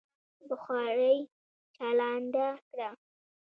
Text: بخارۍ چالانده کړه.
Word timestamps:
بخارۍ 0.49 1.17
چالانده 1.75 2.47
کړه. 2.67 2.89